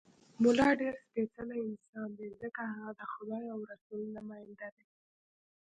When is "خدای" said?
3.13-3.45